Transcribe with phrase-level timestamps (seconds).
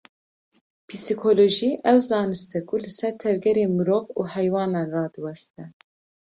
[0.87, 5.63] Psîkolojî, ew zanist e ku li ser tevgerên mirov û heywanan radiweste